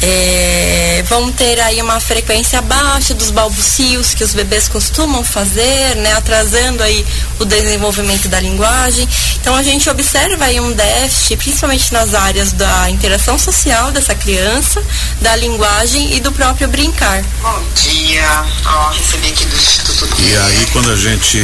É, 0.01 1.03
vão 1.07 1.31
ter 1.31 1.59
aí 1.59 1.81
uma 1.81 1.99
frequência 1.99 2.61
baixa 2.61 3.13
dos 3.13 3.29
balbucios 3.29 4.13
que 4.13 4.23
os 4.23 4.33
bebês 4.33 4.67
costumam 4.67 5.23
fazer, 5.23 5.95
né, 5.97 6.13
atrasando 6.13 6.81
aí 6.81 7.05
o 7.39 7.45
desenvolvimento 7.45 8.27
da 8.27 8.39
linguagem. 8.39 9.07
Então 9.39 9.55
a 9.55 9.61
gente 9.61 9.89
observa 9.89 10.45
aí 10.45 10.59
um 10.59 10.71
déficit, 10.71 11.37
principalmente 11.37 11.93
nas 11.93 12.13
áreas 12.13 12.51
da 12.51 12.89
interação 12.89 13.37
social 13.37 13.91
dessa 13.91 14.15
criança, 14.15 14.81
da 15.21 15.35
linguagem 15.35 16.15
e 16.15 16.19
do 16.19 16.31
próprio 16.31 16.67
brincar. 16.67 17.23
Bom 17.41 17.63
dia, 17.75 18.45
ó, 18.65 18.89
recebi 18.89 19.27
aqui 19.27 19.45
do 19.45 19.55
Instituto. 19.55 20.15
E 20.19 20.37
aí 20.37 20.67
quando 20.71 20.91
a 20.91 20.95
gente 20.95 21.39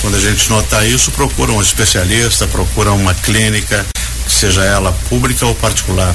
quando 0.00 0.16
a 0.16 0.20
gente 0.20 0.50
nota 0.50 0.84
isso, 0.84 1.10
procura 1.12 1.52
um 1.52 1.62
especialista, 1.62 2.46
procura 2.46 2.92
uma 2.92 3.14
clínica, 3.14 3.84
seja 4.28 4.64
ela 4.64 4.92
pública 5.08 5.46
ou 5.46 5.54
particular. 5.54 6.14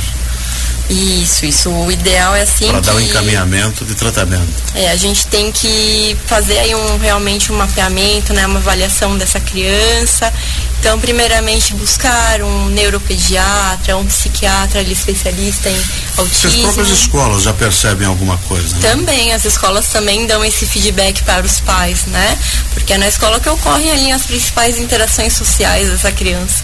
Isso, 0.89 1.45
isso. 1.45 1.69
O 1.69 1.91
ideal 1.91 2.35
é 2.35 2.41
assim. 2.41 2.67
Para 2.67 2.79
dar 2.81 2.95
um 2.95 2.99
encaminhamento 2.99 3.85
de 3.85 3.95
tratamento. 3.95 4.47
É, 4.75 4.89
a 4.89 4.95
gente 4.95 5.27
tem 5.27 5.51
que 5.51 6.17
fazer 6.25 6.59
aí 6.59 6.75
um, 6.75 6.97
realmente 6.97 7.51
um 7.51 7.57
mapeamento, 7.57 8.33
né, 8.33 8.45
uma 8.45 8.59
avaliação 8.59 9.17
dessa 9.17 9.39
criança. 9.39 10.31
Então, 10.79 10.99
primeiramente, 10.99 11.75
buscar 11.75 12.41
um 12.41 12.65
neuropediatra, 12.69 13.95
um 13.97 14.05
psiquiatra 14.05 14.79
ali, 14.79 14.93
especialista 14.93 15.69
em 15.69 15.77
autismo. 16.17 16.49
As 16.49 16.73
próprias 16.73 16.89
escolas 16.89 17.43
já 17.43 17.53
percebem 17.53 18.07
alguma 18.07 18.35
coisa? 18.39 18.75
Né? 18.77 18.89
Também, 18.89 19.31
as 19.31 19.45
escolas 19.45 19.87
também 19.87 20.25
dão 20.25 20.43
esse 20.43 20.65
feedback 20.65 21.21
para 21.21 21.45
os 21.45 21.59
pais, 21.59 22.05
né? 22.07 22.37
Porque 22.73 22.93
é 22.93 22.97
na 22.97 23.07
escola 23.07 23.39
que 23.39 23.47
ocorrem 23.47 23.91
ali 23.91 24.11
as 24.11 24.23
principais 24.23 24.79
interações 24.79 25.33
sociais 25.33 25.89
dessa 25.89 26.11
criança. 26.11 26.63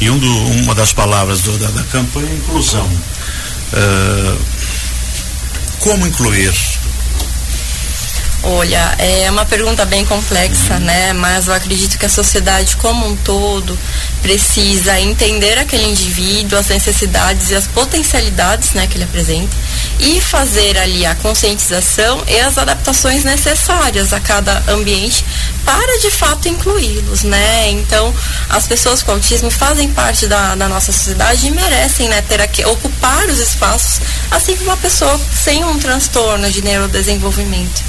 E 0.00 0.10
um 0.10 0.18
do, 0.18 0.36
uma 0.62 0.74
das 0.74 0.92
palavras 0.92 1.40
do, 1.42 1.56
da, 1.58 1.68
da 1.68 1.82
campanha 1.84 2.28
é 2.30 2.34
inclusão. 2.34 2.90
Uh, 3.72 4.38
como 5.80 6.06
incluir? 6.06 6.52
Olha, 8.44 8.94
é 8.98 9.30
uma 9.30 9.44
pergunta 9.44 9.84
bem 9.84 10.04
complexa, 10.04 10.78
né? 10.80 11.12
Mas 11.12 11.46
eu 11.46 11.54
acredito 11.54 11.96
que 11.96 12.06
a 12.06 12.08
sociedade 12.08 12.76
como 12.76 13.06
um 13.06 13.16
todo 13.16 13.78
precisa 14.20 14.98
entender 15.00 15.58
aquele 15.58 15.84
indivíduo, 15.84 16.58
as 16.58 16.66
necessidades 16.66 17.50
e 17.50 17.54
as 17.54 17.68
potencialidades, 17.68 18.72
né, 18.72 18.86
que 18.88 18.96
ele 18.96 19.04
apresenta 19.04 19.56
e 19.98 20.20
fazer 20.20 20.76
ali 20.78 21.06
a 21.06 21.14
conscientização 21.14 22.22
e 22.26 22.38
as 22.40 22.58
adaptações 22.58 23.24
necessárias 23.24 24.12
a 24.12 24.20
cada 24.20 24.62
ambiente 24.68 25.24
para 25.64 25.98
de 26.00 26.10
fato 26.10 26.48
incluí-los, 26.48 27.22
né? 27.22 27.70
Então, 27.70 28.14
as 28.48 28.66
pessoas 28.66 29.02
com 29.02 29.12
autismo 29.12 29.50
fazem 29.50 29.88
parte 29.90 30.26
da, 30.26 30.54
da 30.54 30.68
nossa 30.68 30.92
sociedade 30.92 31.46
e 31.46 31.50
merecem, 31.50 32.08
né, 32.08 32.20
ter 32.22 32.40
aqui, 32.40 32.64
ocupar 32.64 33.26
os 33.26 33.38
espaços, 33.38 34.00
assim 34.30 34.56
como 34.56 34.70
uma 34.70 34.76
pessoa 34.76 35.20
sem 35.44 35.64
um 35.64 35.78
transtorno 35.78 36.50
de 36.50 36.62
neurodesenvolvimento. 36.62 37.82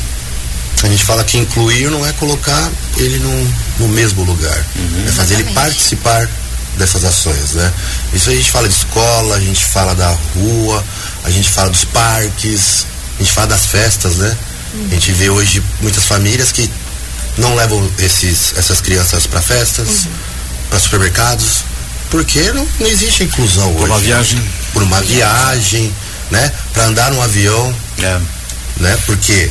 A 0.84 0.88
gente 0.88 1.04
fala 1.04 1.24
que 1.24 1.38
incluir 1.38 1.90
não 1.90 2.06
é 2.06 2.12
colocar 2.14 2.70
ele 2.98 3.18
no, 3.20 3.54
no 3.80 3.88
mesmo 3.88 4.24
lugar, 4.24 4.66
uhum, 4.76 5.06
é 5.08 5.12
fazer 5.12 5.36
ele 5.36 5.46
participar 5.54 6.28
dessas 6.78 7.04
ações, 7.06 7.54
né? 7.54 7.72
Isso 8.14 8.30
a 8.30 8.36
gente 8.36 8.50
fala 8.50 8.68
de 8.68 8.76
escola, 8.76 9.36
a 9.36 9.40
gente 9.40 9.64
fala 9.64 9.96
da 9.96 10.10
rua, 10.36 10.84
a 11.24 11.30
gente 11.30 11.50
fala 11.50 11.70
dos 11.70 11.86
parques, 11.86 12.86
a 13.18 13.24
gente 13.24 13.32
fala 13.34 13.48
das 13.48 13.66
festas, 13.66 14.18
né? 14.18 14.38
Uhum. 14.74 14.88
A 14.92 14.94
gente 14.96 15.12
vê 15.14 15.30
hoje 15.30 15.64
muitas 15.82 16.04
famílias 16.04 16.52
que 16.52 16.70
não 17.38 17.56
levam 17.56 17.90
esses, 18.00 18.54
essas 18.58 18.82
crianças 18.82 19.26
para 19.26 19.42
festas, 19.42 20.06
uhum. 20.06 20.12
para 20.70 20.80
supermercados, 20.80 21.64
porque 22.10 22.52
não, 22.52 22.68
não 22.80 22.88
existe 22.88 23.24
inclusão 23.24 23.74
Por 23.74 23.82
hoje. 23.82 23.88
Por 23.88 23.90
uma 23.90 24.00
viagem. 24.00 24.52
Por 24.74 24.84
uma 24.84 25.02
viagem, 25.02 25.96
né? 26.32 26.52
Para 26.74 26.86
andar 26.86 27.12
num 27.12 27.22
avião, 27.22 27.76
é. 28.00 28.20
né? 28.78 28.98
Porque 29.06 29.50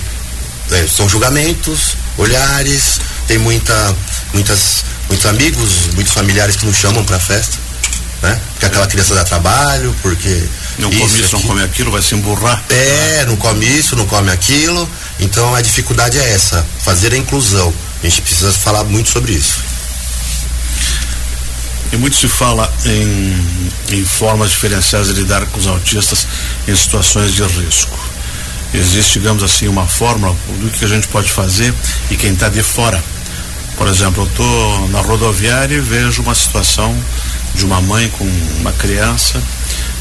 é, 0.71 0.87
são 0.87 1.09
julgamentos, 1.09 1.97
olhares, 2.19 3.01
tem 3.27 3.39
muita, 3.39 3.97
muitas, 4.33 4.85
muitos 5.09 5.27
amigos, 5.27 5.89
muitos 5.95 6.13
familiares 6.13 6.57
que 6.57 6.67
nos 6.67 6.77
chamam 6.77 7.05
para 7.05 7.19
festa, 7.19 7.59
né? 8.23 8.41
Porque 8.53 8.67
aquela 8.67 8.87
criança 8.87 9.15
dá 9.15 9.25
trabalho, 9.25 9.95
porque 10.03 10.49
não 10.79 10.91
isso, 10.91 11.01
come 11.01 11.21
isso, 11.21 11.37
não 11.37 11.43
come 11.43 11.63
aquilo, 11.63 11.91
vai 11.91 12.03
se 12.03 12.15
emburrar. 12.15 12.65
É, 12.71 13.25
não 13.27 13.37
come 13.37 13.67
isso, 13.67 13.97
não 13.97 14.07
come 14.07 14.31
aquilo. 14.31 14.89
Então 15.21 15.55
a 15.55 15.61
dificuldade 15.61 16.19
é 16.19 16.31
essa, 16.31 16.67
fazer 16.81 17.13
a 17.13 17.17
inclusão. 17.17 17.73
A 18.03 18.07
gente 18.07 18.23
precisa 18.23 18.53
falar 18.53 18.85
muito 18.85 19.11
sobre 19.11 19.33
isso. 19.33 19.63
E 21.93 21.97
muito 21.97 22.17
se 22.17 22.27
fala 22.27 22.73
em, 22.87 23.97
em 23.97 24.05
formas 24.05 24.51
diferenciadas 24.51 25.09
de 25.09 25.15
lidar 25.15 25.45
com 25.47 25.59
os 25.59 25.67
autistas 25.67 26.27
em 26.67 26.75
situações 26.75 27.35
de 27.35 27.43
risco. 27.43 27.99
Existe, 28.73 29.19
digamos 29.19 29.43
assim, 29.43 29.69
uma 29.69 29.87
fórmula 29.87 30.35
do 30.59 30.71
que 30.71 30.85
a 30.87 30.89
gente 30.89 31.07
pode 31.09 31.31
fazer 31.31 31.75
e 32.11 32.17
quem 32.17 32.33
está 32.33 32.49
de 32.49 32.63
fora. 32.63 33.03
Por 33.77 33.87
exemplo, 33.87 34.23
eu 34.23 34.27
estou 34.27 34.89
na 34.89 35.01
rodoviária 35.03 35.75
e 35.75 35.81
vejo 35.81 36.23
uma 36.23 36.35
situação 36.35 36.97
de 37.55 37.67
uma 37.67 37.83
mãe 37.83 38.09
com 38.17 38.25
uma 38.61 38.73
criança 38.73 39.43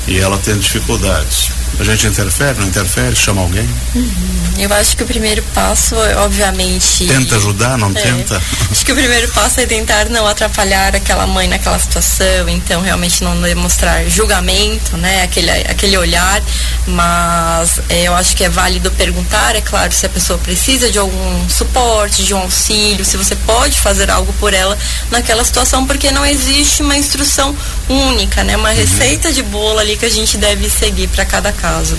e 0.08 0.20
ela 0.20 0.38
tem 0.38 0.58
dificuldades. 0.58 1.51
A 1.79 1.83
gente 1.83 2.07
interfere, 2.07 2.59
não 2.59 2.67
interfere, 2.67 3.15
chama 3.15 3.41
alguém? 3.41 3.67
Uhum. 3.95 4.41
Eu 4.57 4.71
acho 4.73 4.95
que 4.95 5.01
o 5.01 5.07
primeiro 5.07 5.41
passo, 5.55 5.95
obviamente. 6.17 7.07
Tenta 7.07 7.37
ajudar, 7.37 7.77
não 7.77 7.89
é. 7.89 7.93
tenta? 7.93 8.39
Acho 8.69 8.85
que 8.85 8.91
o 8.91 8.95
primeiro 8.95 9.27
passo 9.31 9.59
é 9.59 9.65
tentar 9.65 10.07
não 10.09 10.27
atrapalhar 10.27 10.95
aquela 10.95 11.25
mãe 11.25 11.47
naquela 11.47 11.79
situação, 11.79 12.47
então 12.47 12.81
realmente 12.81 13.23
não 13.23 13.41
demonstrar 13.41 14.07
julgamento, 14.07 14.97
né? 14.97 15.23
Aquele, 15.23 15.49
aquele 15.49 15.97
olhar, 15.97 16.41
mas 16.85 17.81
é, 17.89 18.03
eu 18.03 18.13
acho 18.13 18.35
que 18.35 18.43
é 18.43 18.49
válido 18.49 18.91
perguntar, 18.91 19.55
é 19.55 19.61
claro, 19.61 19.91
se 19.91 20.05
a 20.05 20.09
pessoa 20.09 20.37
precisa 20.37 20.91
de 20.91 20.99
algum 20.99 21.49
suporte, 21.49 22.23
de 22.23 22.33
um 22.33 22.39
auxílio, 22.39 23.03
se 23.03 23.17
você 23.17 23.35
pode 23.35 23.79
fazer 23.79 24.11
algo 24.11 24.31
por 24.33 24.53
ela 24.53 24.77
naquela 25.09 25.43
situação, 25.43 25.87
porque 25.87 26.11
não 26.11 26.25
existe 26.25 26.83
uma 26.83 26.95
instrução 26.95 27.55
única, 27.89 28.43
né? 28.43 28.55
Uma 28.55 28.69
uhum. 28.69 28.75
receita 28.75 29.31
de 29.31 29.41
bolo 29.41 29.79
ali 29.79 29.97
que 29.97 30.05
a 30.05 30.11
gente 30.11 30.37
deve 30.37 30.69
seguir 30.69 31.07
para 31.07 31.25
cada 31.25 31.51
caso. 31.61 31.97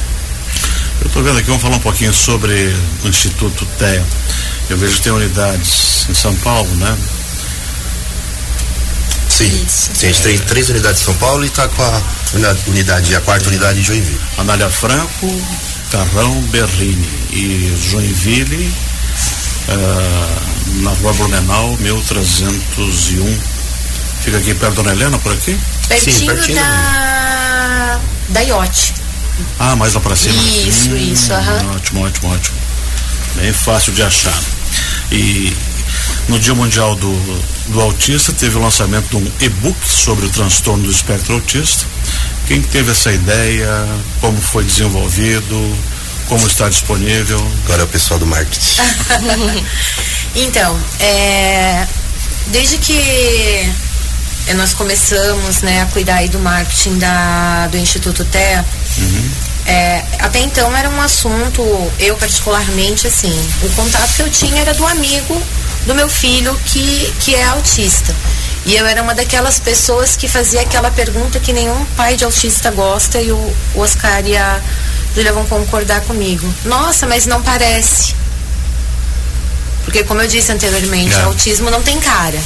Eu 1.01 1.07
estou 1.07 1.23
vendo 1.23 1.39
aqui, 1.39 1.47
vamos 1.47 1.63
falar 1.63 1.77
um 1.77 1.81
pouquinho 1.81 2.13
sobre 2.13 2.53
o 3.05 3.09
Instituto 3.09 3.67
TEA. 3.79 4.05
Eu 4.69 4.77
vejo 4.77 4.97
que 4.97 5.03
tem 5.03 5.13
unidades 5.13 6.07
em 6.09 6.15
São 6.15 6.35
Paulo, 6.37 6.69
né? 6.77 6.97
Sim, 9.29 9.65
Isso. 9.67 9.91
Sim, 9.95 10.07
a 10.07 10.13
gente 10.13 10.23
tem 10.23 10.39
três 10.39 10.69
unidades 10.69 11.03
em 11.03 11.05
São 11.07 11.15
Paulo 11.15 11.43
e 11.45 11.47
está 11.47 11.67
com 11.69 11.83
a 11.83 12.03
unidade, 12.69 13.15
a 13.17 13.21
quarta 13.21 13.49
unidade 13.49 13.81
em 13.81 13.83
Joinville. 13.83 14.21
Anália 14.39 14.69
Franco, 14.69 15.43
Carrão, 15.91 16.41
Berrini 16.43 17.09
e 17.31 17.77
Joinville, 17.91 18.73
uh, 19.69 20.83
na 20.83 20.91
rua 20.91 21.13
Blumenau, 21.15 21.77
1301. 21.79 23.41
Fica 24.23 24.39
aqui 24.39 24.55
perto 24.55 24.77
da 24.77 24.83
Dona 24.83 24.93
Helena, 24.93 25.19
por 25.19 25.33
aqui? 25.33 25.59
Pertinho, 25.89 26.17
Sim, 26.17 26.27
pertinho 26.27 26.57
da, 26.57 28.01
da 28.29 28.41
Iote. 28.43 29.02
Ah, 29.59 29.77
mais 29.77 29.95
lá 29.95 30.01
para 30.01 30.17
cima. 30.17 30.43
Isso, 30.43 30.91
hum, 30.91 30.97
isso, 30.97 31.33
aham. 31.33 31.75
Ótimo, 31.75 32.05
ótimo, 32.05 32.33
ótimo. 32.33 32.57
Bem 33.37 33.53
fácil 33.53 33.93
de 33.93 34.03
achar. 34.03 34.39
E 35.11 35.55
no 36.29 36.39
Dia 36.39 36.55
Mundial 36.55 36.95
do, 36.95 37.43
do 37.69 37.81
Autista 37.81 38.33
teve 38.33 38.57
o 38.57 38.61
lançamento 38.61 39.09
de 39.09 39.17
um 39.17 39.33
e-book 39.41 39.79
sobre 39.89 40.27
o 40.27 40.31
transtorno 40.31 40.85
do 40.85 40.91
espectro 40.91 41.35
autista. 41.35 41.85
Quem 42.47 42.63
teve 42.63 42.91
essa 42.91 43.13
ideia? 43.13 43.87
Como 44.21 44.41
foi 44.41 44.65
desenvolvido? 44.65 45.79
Como 46.29 46.47
está 46.47 46.69
disponível? 46.69 47.39
Agora 47.65 47.83
é 47.83 47.85
o 47.85 47.89
pessoal 47.89 48.19
do 48.19 48.27
marketing. 48.27 48.81
então, 50.37 50.79
é, 51.01 51.87
desde 52.49 52.79
que 52.79 53.73
nós 54.55 54.75
começamos 54.75 55.63
né, 55.63 55.83
a 55.83 55.87
cuidar 55.87 56.27
do 56.29 56.39
marketing 56.39 56.99
da, 56.99 57.69
do 57.69 57.79
Instituto 57.79 58.25
TEA. 58.25 58.65
É, 59.73 60.05
até 60.19 60.41
então 60.41 60.77
era 60.77 60.91
um 60.91 61.01
assunto, 61.01 61.63
eu 61.99 62.15
particularmente, 62.17 63.07
assim, 63.07 63.33
o 63.63 63.71
contato 63.71 64.13
que 64.15 64.21
eu 64.21 64.29
tinha 64.29 64.61
era 64.61 64.75
do 64.75 64.87
amigo 64.87 65.43
do 65.87 65.95
meu 65.95 66.11
filho 66.11 66.55
que, 66.67 67.11
que 67.21 67.35
é 67.35 67.45
autista. 67.45 68.15
E 68.67 68.77
eu 68.77 68.85
era 68.85 69.03
uma 69.03 69.15
daquelas 69.15 69.59
pessoas 69.59 70.15
que 70.15 70.29
fazia 70.29 70.61
aquela 70.61 70.91
pergunta 70.91 71.41
que 71.41 71.55
nenhum 71.55 71.87
pai 71.97 72.17
de 72.17 72.25
autista 72.25 72.71
gosta 72.71 73.19
e 73.19 73.33
o, 73.33 73.57
Oscar 73.75 74.23
e 74.27 74.37
a 74.37 74.61
Julia 75.15 75.33
vão 75.33 75.47
concordar 75.47 76.03
comigo. 76.03 76.47
Nossa, 76.67 77.07
mas 77.07 77.25
não 77.25 77.43
parece. 77.43 78.15
Porque 79.85 80.05
como 80.05 80.21
eu 80.21 80.29
disse 80.29 80.53
anteriormente, 80.53 81.15
é. 81.15 81.23
autismo 81.23 81.71
não 81.71 81.83
tem 81.83 81.99
cara. 81.99 82.39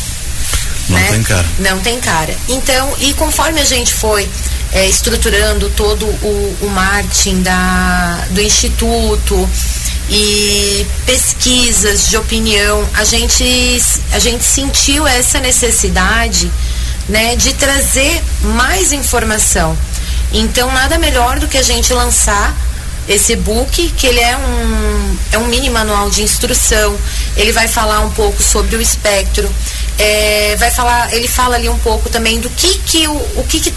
Não 0.88 0.96
né? 0.96 1.08
tem 1.10 1.22
cara. 1.24 1.46
Não 1.58 1.80
tem 1.80 2.00
cara. 2.00 2.34
Então, 2.48 2.94
e 3.00 3.12
conforme 3.14 3.60
a 3.60 3.64
gente 3.64 3.92
foi 3.92 4.28
é, 4.72 4.86
estruturando 4.88 5.70
todo 5.70 6.06
o, 6.06 6.56
o 6.62 6.70
marketing 6.70 7.42
da, 7.42 8.26
do 8.30 8.40
instituto 8.40 9.48
e 10.08 10.86
pesquisas 11.04 12.08
de 12.08 12.16
opinião, 12.16 12.88
a 12.94 13.04
gente, 13.04 13.44
a 14.12 14.18
gente 14.18 14.44
sentiu 14.44 15.06
essa 15.06 15.40
necessidade 15.40 16.50
né, 17.08 17.36
de 17.36 17.52
trazer 17.54 18.22
mais 18.42 18.92
informação. 18.92 19.76
Então, 20.32 20.70
nada 20.72 20.98
melhor 20.98 21.38
do 21.38 21.48
que 21.48 21.58
a 21.58 21.62
gente 21.62 21.92
lançar 21.92 22.54
esse 23.08 23.34
e-book, 23.34 23.88
que 23.96 24.06
ele 24.06 24.20
é 24.20 24.36
um, 24.36 25.16
é 25.32 25.38
um 25.38 25.46
mini 25.46 25.70
manual 25.70 26.10
de 26.10 26.22
instrução. 26.22 26.96
Ele 27.36 27.52
vai 27.52 27.68
falar 27.68 28.00
um 28.00 28.10
pouco 28.10 28.42
sobre 28.42 28.76
o 28.76 28.80
espectro. 28.80 29.48
É, 29.98 30.56
vai 30.56 30.70
falar, 30.70 31.12
ele 31.14 31.28
fala 31.28 31.54
ali 31.54 31.68
um 31.68 31.78
pouco 31.78 32.10
também 32.10 32.40
do 32.40 32.50
que 32.50 32.78
que 32.78 33.06
o, 33.06 33.14
o 33.14 33.46
que, 33.48 33.60
que 33.60 33.72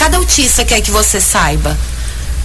cada 0.00 0.16
autista 0.16 0.64
quer 0.64 0.80
que 0.80 0.90
você 0.90 1.20
saiba, 1.20 1.76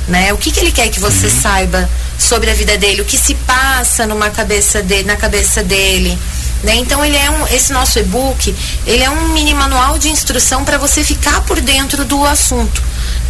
né? 0.09 0.33
O 0.33 0.37
que 0.37 0.51
que 0.51 0.59
ele 0.59 0.73
quer 0.73 0.89
que 0.89 0.99
você 0.99 1.27
uhum. 1.27 1.41
saiba 1.41 1.89
sobre 2.19 2.51
a 2.51 2.53
vida 2.53 2.77
dele, 2.77 3.01
o 3.01 3.05
que 3.05 3.17
se 3.17 3.33
passa 3.33 4.05
numa 4.05 4.29
cabeça 4.29 4.83
dele, 4.83 5.05
na 5.05 5.15
cabeça 5.15 5.63
dele. 5.63 6.17
Né? 6.63 6.75
Então 6.75 7.03
ele 7.03 7.15
é 7.15 7.29
um, 7.29 7.47
esse 7.47 7.71
nosso 7.71 7.97
e-book, 7.97 8.53
ele 8.85 9.03
é 9.03 9.09
um 9.09 9.29
mini 9.29 9.53
manual 9.53 9.97
de 9.97 10.09
instrução 10.09 10.65
para 10.65 10.77
você 10.77 11.01
ficar 11.01 11.41
por 11.41 11.61
dentro 11.61 12.03
do 12.03 12.25
assunto 12.25 12.81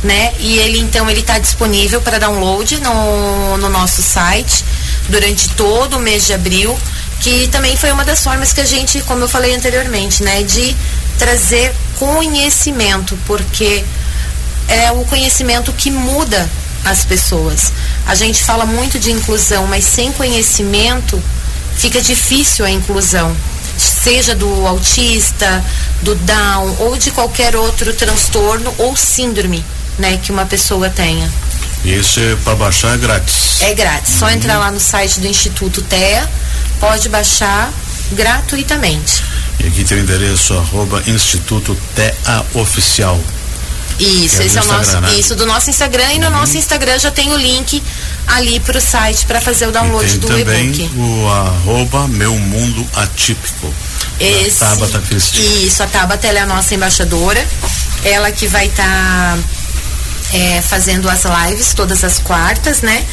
né? 0.05 0.33
E 0.39 0.57
ele 0.59 0.79
então 0.79 1.09
ele 1.09 1.19
está 1.19 1.37
disponível 1.39 1.99
para 2.01 2.19
download 2.19 2.79
no, 2.79 3.57
no 3.57 3.69
nosso 3.69 4.01
site 4.01 4.63
durante 5.09 5.49
todo 5.49 5.97
o 5.97 5.99
mês 5.99 6.25
de 6.25 6.33
abril, 6.33 6.77
que 7.21 7.47
também 7.49 7.75
foi 7.75 7.91
uma 7.91 8.05
das 8.05 8.23
formas 8.23 8.53
que 8.53 8.61
a 8.61 8.65
gente, 8.65 9.01
como 9.01 9.23
eu 9.23 9.27
falei 9.27 9.53
anteriormente, 9.53 10.23
né, 10.23 10.43
de 10.43 10.75
trazer 11.17 11.73
conhecimento, 11.97 13.17
porque 13.25 13.83
é 14.67 14.91
o 14.91 15.03
conhecimento 15.05 15.71
que 15.73 15.91
muda 15.91 16.49
as 16.83 17.03
pessoas. 17.03 17.71
A 18.05 18.15
gente 18.15 18.43
fala 18.43 18.65
muito 18.65 18.99
de 18.99 19.11
inclusão, 19.11 19.65
mas 19.67 19.83
sem 19.85 20.11
conhecimento 20.11 21.21
fica 21.77 22.01
difícil 22.01 22.63
a 22.63 22.69
inclusão, 22.69 23.35
seja 23.77 24.35
do 24.35 24.65
autista, 24.65 25.63
do 26.01 26.15
Down 26.15 26.75
ou 26.79 26.97
de 26.97 27.11
qualquer 27.11 27.55
outro 27.55 27.93
transtorno 27.93 28.73
ou 28.77 28.95
síndrome 28.95 29.63
né, 29.97 30.17
que 30.21 30.31
uma 30.31 30.45
pessoa 30.45 30.89
tenha. 30.89 31.29
Isso 31.83 32.19
é 32.19 32.35
para 32.43 32.55
baixar 32.55 32.95
é 32.95 32.97
grátis. 32.97 33.61
É 33.61 33.73
grátis. 33.73 34.13
Uhum. 34.13 34.19
Só 34.19 34.29
entrar 34.31 34.57
lá 34.57 34.71
no 34.71 34.79
site 34.79 35.19
do 35.19 35.27
Instituto 35.27 35.81
TEA, 35.83 36.27
pode 36.79 37.09
baixar 37.09 37.71
gratuitamente. 38.11 39.23
E 39.59 39.67
aqui 39.67 39.83
tem 39.83 39.97
o 39.97 40.01
endereço 40.01 40.53
arroba 40.55 41.03
Instituto 41.07 41.77
TEA 41.95 42.45
Oficial. 42.55 43.19
Isso, 43.99 44.41
é 44.41 44.45
esse 44.45 44.57
é 44.57 44.61
o 44.61 44.65
nosso, 44.65 44.99
né? 44.99 45.13
isso 45.17 45.35
do 45.35 45.45
nosso 45.45 45.69
Instagram 45.69 46.13
e 46.13 46.19
no 46.19 46.27
uhum. 46.27 46.33
nosso 46.33 46.57
Instagram 46.57 46.99
já 46.99 47.11
tem 47.11 47.31
o 47.31 47.37
link 47.37 47.81
ali 48.27 48.59
para 48.59 48.77
o 48.77 48.81
site 48.81 49.25
para 49.25 49.39
fazer 49.39 49.67
o 49.67 49.71
download 49.71 50.05
e 50.05 50.17
tem 50.17 50.19
do 50.19 50.39
e-book. 50.39 50.91
O 50.97 51.29
arroba 51.29 52.07
Meu 52.07 52.33
Mundo 52.33 52.85
Atípico. 52.95 53.73
Esse, 54.19 54.59
Tabata 54.59 54.99
Cristina. 54.99 55.45
Isso, 55.45 55.83
a 55.83 55.87
Tabata 55.87 56.27
é 56.27 56.39
a 56.39 56.45
nossa 56.45 56.75
embaixadora. 56.75 57.45
Ela 58.03 58.31
que 58.31 58.47
vai 58.47 58.67
estar 58.67 58.83
tá 58.83 59.37
é, 60.33 60.61
fazendo 60.61 61.09
as 61.09 61.23
lives 61.23 61.73
todas 61.73 62.03
as 62.03 62.19
quartas, 62.19 62.81
né? 62.81 63.05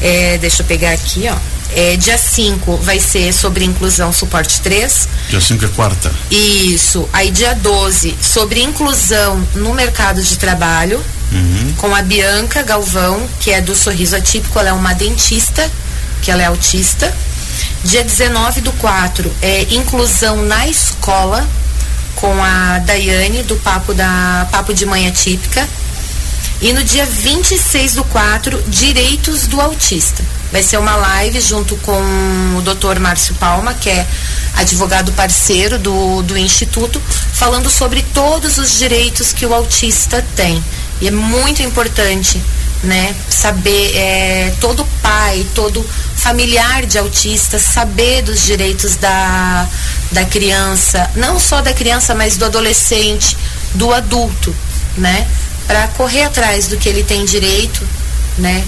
É, 0.00 0.38
deixa 0.38 0.62
eu 0.62 0.66
pegar 0.66 0.92
aqui, 0.92 1.28
ó. 1.28 1.36
É, 1.74 1.96
dia 1.96 2.16
5 2.16 2.78
vai 2.78 2.98
ser 2.98 3.32
sobre 3.32 3.64
inclusão 3.64 4.12
suporte 4.12 4.60
3. 4.62 5.08
Dia 5.28 5.40
5 5.40 5.64
é 5.64 5.68
quarta. 5.68 6.12
Isso. 6.30 7.08
Aí 7.12 7.30
dia 7.30 7.54
12, 7.54 8.16
sobre 8.20 8.62
inclusão 8.62 9.46
no 9.54 9.74
mercado 9.74 10.22
de 10.22 10.38
trabalho, 10.38 11.02
uhum. 11.30 11.74
com 11.76 11.94
a 11.94 12.02
Bianca 12.02 12.62
Galvão, 12.62 13.28
que 13.40 13.50
é 13.50 13.60
do 13.60 13.74
Sorriso 13.74 14.16
Atípico, 14.16 14.58
ela 14.58 14.70
é 14.70 14.72
uma 14.72 14.94
dentista, 14.94 15.70
que 16.22 16.30
ela 16.30 16.42
é 16.42 16.46
autista. 16.46 17.14
Dia 17.84 18.02
19 18.02 18.60
do 18.62 18.72
4 18.72 19.32
é 19.42 19.62
inclusão 19.74 20.42
na 20.44 20.66
escola, 20.66 21.46
com 22.16 22.42
a 22.42 22.78
Daiane, 22.80 23.42
do 23.42 23.56
Papo 23.56 23.94
da 23.94 24.48
Papo 24.50 24.74
de 24.74 24.84
Manhã 24.84 25.10
Típica. 25.10 25.68
E 26.60 26.72
no 26.72 26.82
dia 26.82 27.06
26 27.06 27.94
do 27.94 28.04
4, 28.04 28.64
Direitos 28.66 29.46
do 29.46 29.60
Autista. 29.60 30.24
Vai 30.50 30.62
ser 30.62 30.76
uma 30.78 30.96
live 30.96 31.40
junto 31.40 31.76
com 31.76 31.92
o 32.56 32.62
Dr. 32.62 32.98
Márcio 32.98 33.34
Palma, 33.36 33.74
que 33.74 33.88
é 33.88 34.04
advogado 34.56 35.12
parceiro 35.12 35.78
do, 35.78 36.22
do 36.22 36.36
Instituto, 36.36 37.00
falando 37.32 37.70
sobre 37.70 38.02
todos 38.12 38.58
os 38.58 38.76
direitos 38.76 39.32
que 39.32 39.46
o 39.46 39.54
autista 39.54 40.24
tem. 40.34 40.62
E 41.00 41.06
é 41.06 41.12
muito 41.12 41.62
importante 41.62 42.42
né, 42.82 43.14
saber, 43.30 43.96
é, 43.96 44.52
todo 44.60 44.84
pai, 45.00 45.46
todo 45.54 45.84
familiar 46.16 46.86
de 46.86 46.98
autista, 46.98 47.58
saber 47.60 48.22
dos 48.22 48.44
direitos 48.44 48.96
da, 48.96 49.68
da 50.10 50.24
criança, 50.24 51.08
não 51.14 51.38
só 51.38 51.60
da 51.60 51.72
criança, 51.72 52.16
mas 52.16 52.36
do 52.36 52.44
adolescente, 52.44 53.36
do 53.74 53.92
adulto, 53.92 54.52
né? 54.96 55.24
Para 55.68 55.86
correr 55.88 56.24
atrás 56.24 56.66
do 56.66 56.76
que 56.76 56.88
ele 56.88 57.04
tem 57.04 57.24
direito, 57.24 57.86
né, 58.38 58.64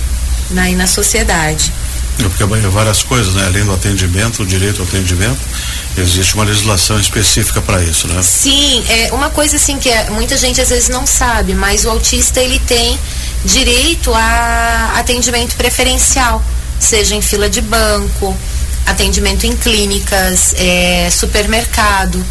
na, 0.51 0.71
na 0.71 0.87
sociedade. 0.87 1.73
É 2.19 2.29
porque 2.29 2.45
várias 2.69 3.03
coisas, 3.03 3.35
né? 3.35 3.47
Além 3.47 3.65
do 3.65 3.73
atendimento, 3.73 4.43
o 4.43 4.47
direito 4.47 4.83
ao 4.83 4.87
atendimento, 4.87 5.41
existe 5.97 6.35
uma 6.35 6.45
legislação 6.45 7.01
específica 7.01 7.63
para 7.63 7.83
isso, 7.83 8.07
né? 8.09 8.23
Sim, 8.23 8.85
é 8.89 9.13
uma 9.13 9.31
coisa 9.31 9.57
assim 9.57 9.79
que 9.79 9.89
é, 9.89 10.11
muita 10.11 10.37
gente 10.37 10.61
às 10.61 10.69
vezes 10.69 10.91
não 10.91 11.07
sabe, 11.07 11.55
mas 11.55 11.85
o 11.87 11.91
autista 11.91 12.41
ele 12.41 12.59
tem 12.61 12.99
direito 13.43 14.13
a 14.13 14.93
atendimento 14.97 15.57
preferencial, 15.57 16.45
seja 16.79 17.15
em 17.15 17.23
fila 17.23 17.49
de 17.49 17.63
banco, 17.63 18.37
atendimento 18.87 19.47
em 19.47 19.57
clínicas, 19.57 20.55
é, 20.59 21.09
supermercado. 21.11 22.23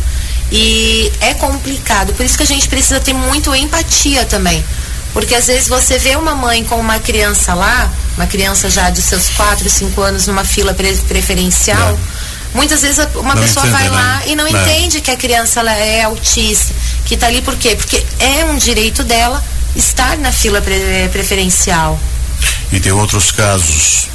E 0.51 1.12
é 1.21 1.33
complicado, 1.35 2.13
por 2.13 2.25
isso 2.25 2.35
que 2.35 2.43
a 2.43 2.47
gente 2.47 2.67
precisa 2.67 2.99
ter 2.99 3.13
muito 3.13 3.53
empatia 3.53 4.25
também. 4.25 4.63
Porque 5.13 5.35
às 5.35 5.47
vezes 5.47 5.67
você 5.67 5.97
vê 5.97 6.15
uma 6.15 6.35
mãe 6.35 6.63
com 6.63 6.75
uma 6.75 6.99
criança 6.99 7.53
lá, 7.53 7.91
uma 8.15 8.27
criança 8.27 8.69
já 8.69 8.89
de 8.89 9.01
seus 9.01 9.29
4, 9.29 9.69
5 9.69 10.01
anos 10.01 10.27
numa 10.27 10.43
fila 10.43 10.73
pre 10.73 10.95
preferencial, 11.07 11.93
é. 11.93 12.57
muitas 12.57 12.81
vezes 12.81 12.99
uma 13.15 13.33
não 13.33 13.41
pessoa 13.41 13.65
vai 13.67 13.89
lá 13.89 14.17
né? 14.17 14.23
e 14.27 14.35
não, 14.35 14.49
não, 14.49 14.62
entende 14.62 15.01
que 15.01 15.09
a 15.09 15.17
criança 15.17 15.62
ela 15.62 15.73
é 15.73 16.03
autista, 16.03 16.73
que 17.05 17.15
está 17.15 17.27
ali 17.27 17.41
por 17.41 17.55
quê? 17.55 17.75
Porque 17.75 18.03
é 18.19 18.45
um 18.45 18.57
direito 18.57 19.03
dela 19.03 19.43
estar 19.75 20.17
na 20.17 20.31
fila 20.31 20.62
pre 20.62 21.09
preferencial. 21.12 21.99
E 22.71 22.79
tem 22.79 22.91
outros 22.91 23.31
casos 23.31 24.07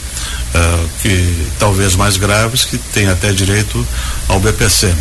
uh, 0.54 0.88
que 1.02 1.48
talvez 1.58 1.96
mais 1.96 2.16
graves 2.16 2.64
que 2.64 2.78
tem 2.78 3.08
até 3.08 3.32
direito 3.32 3.86
ao 4.28 4.38
BPC 4.38 4.94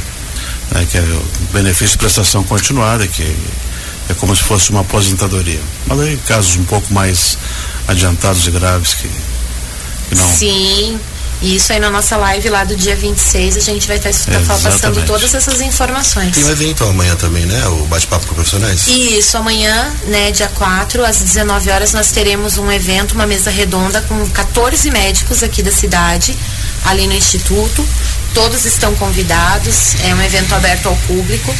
né, 0.74 0.88
que 0.90 0.98
é 0.98 1.02
o 1.02 1.26
benefício 1.54 1.94
de 1.94 1.98
prestação 2.00 2.44
continuada, 2.44 3.08
que 3.08 3.24
é 4.10 4.14
como 4.16 4.36
se 4.36 4.44
fosse 4.44 4.72
uma 4.72 4.82
aposentadoria. 4.82 5.62
Mas 5.86 6.00
aí 6.00 6.18
casos 6.28 6.56
um 6.56 6.66
pouco 6.66 6.92
mais 6.94 7.38
adiantados 7.88 8.46
e 8.48 8.52
graves 8.52 8.96
que, 8.96 9.10
que 10.10 10.16
não. 10.16 10.28
Sim. 10.28 11.00
Isso 11.42 11.74
aí 11.74 11.80
na 11.80 11.90
nossa 11.90 12.16
live 12.16 12.50
lá 12.50 12.64
do 12.64 12.74
dia 12.74 12.96
26 12.96 13.58
a 13.58 13.60
gente 13.60 13.86
vai 13.86 13.98
estar 13.98 14.14
tá 14.14 14.58
passando 14.64 15.06
todas 15.06 15.34
essas 15.34 15.60
informações. 15.60 16.34
Tem 16.34 16.46
um 16.46 16.50
evento 16.50 16.86
amanhã 16.86 17.18
também, 17.18 17.46
né? 17.46 17.68
O 17.68 17.86
bate-papo 17.88 18.28
com 18.28 18.36
profissionais. 18.36 18.88
Isso, 18.88 19.36
amanhã, 19.36 19.94
né, 20.08 20.32
dia 20.32 20.48
4, 20.48 21.04
às 21.04 21.20
19 21.20 21.70
horas, 21.70 21.92
nós 21.92 22.12
teremos 22.12 22.58
um 22.58 22.72
evento, 22.72 23.14
uma 23.14 23.28
mesa 23.28 23.52
redonda 23.52 24.02
com 24.04 24.26
14 24.30 24.90
médicos 24.90 25.44
aqui 25.44 25.62
da 25.62 25.72
cidade, 25.72 26.34
ali 26.86 27.08
no 27.08 27.14
Instituto. 27.14 27.86
Todos 28.34 28.66
estão 28.66 28.96
convidados, 28.96 29.96
é 30.04 30.16
um 30.16 30.22
evento 30.22 30.54
aberto 30.56 30.88
ao 30.88 30.96
público 30.96 31.54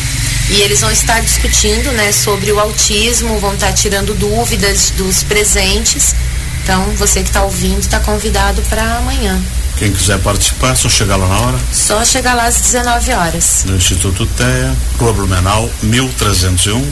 e 0.50 0.62
eles 0.62 0.82
vão 0.82 0.92
estar 0.92 1.22
discutindo 1.22 1.92
né, 1.92 2.12
sobre 2.12 2.52
o 2.52 2.60
autismo, 2.60 3.40
vão 3.40 3.54
estar 3.54 3.72
tirando 3.74 4.14
dúvidas 4.16 4.92
dos 4.92 5.24
presentes. 5.24 6.16
Então, 6.64 6.84
você 6.96 7.22
que 7.22 7.30
está 7.30 7.44
ouvindo 7.44 7.80
está 7.80 8.00
convidado 8.00 8.62
para 8.64 8.98
amanhã. 8.98 9.40
Quem 9.78 9.92
quiser 9.92 10.20
participar, 10.20 10.76
só 10.76 10.90
chegar 10.90 11.18
lá 11.18 11.28
na 11.28 11.40
hora? 11.42 11.60
Só 11.72 12.04
chegar 12.06 12.36
lá 12.36 12.46
às 12.46 12.62
19 12.62 13.12
horas. 13.12 13.64
No 13.66 13.76
Instituto 13.76 14.26
TEA, 14.26 14.76
Rua 14.98 15.14
Blumenau, 15.14 15.70
1301, 15.84 16.92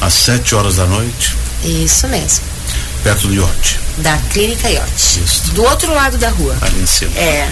às 0.00 0.12
7 0.12 0.54
horas 0.54 0.76
da 0.76 0.86
noite. 0.86 1.36
Isso 1.62 2.08
mesmo. 2.08 2.44
Perto 3.02 3.28
do 3.28 3.34
Iote. 3.34 3.78
Da 3.98 4.18
Clínica 4.30 4.68
Iote. 4.68 5.22
Isso. 5.24 5.52
Do 5.52 5.62
outro 5.64 5.94
lado 5.94 6.18
da 6.18 6.30
rua. 6.30 6.56
Ali 6.60 6.82
em 6.82 6.86
cima. 6.86 7.12
É. 7.16 7.48